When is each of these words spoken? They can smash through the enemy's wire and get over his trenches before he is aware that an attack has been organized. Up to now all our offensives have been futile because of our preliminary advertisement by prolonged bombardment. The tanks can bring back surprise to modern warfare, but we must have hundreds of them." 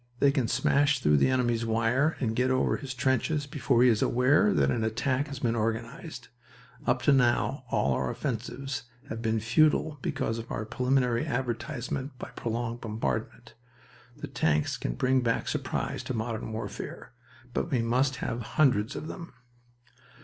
They 0.17 0.31
can 0.31 0.47
smash 0.47 0.97
through 0.97 1.17
the 1.17 1.29
enemy's 1.29 1.63
wire 1.63 2.17
and 2.19 2.35
get 2.35 2.49
over 2.49 2.75
his 2.77 2.95
trenches 2.95 3.45
before 3.45 3.83
he 3.83 3.89
is 3.89 4.01
aware 4.01 4.51
that 4.51 4.71
an 4.71 4.83
attack 4.83 5.27
has 5.27 5.37
been 5.37 5.55
organized. 5.55 6.29
Up 6.87 7.03
to 7.03 7.13
now 7.13 7.65
all 7.69 7.93
our 7.93 8.09
offensives 8.09 8.85
have 9.09 9.21
been 9.21 9.39
futile 9.39 9.99
because 10.01 10.39
of 10.39 10.49
our 10.51 10.65
preliminary 10.65 11.27
advertisement 11.27 12.17
by 12.17 12.29
prolonged 12.31 12.81
bombardment. 12.81 13.53
The 14.17 14.27
tanks 14.27 14.75
can 14.75 14.95
bring 14.95 15.21
back 15.21 15.47
surprise 15.47 16.01
to 16.05 16.15
modern 16.15 16.51
warfare, 16.51 17.13
but 17.53 17.69
we 17.69 17.83
must 17.83 18.15
have 18.15 18.41
hundreds 18.57 18.95
of 18.95 19.07
them." 19.07 19.35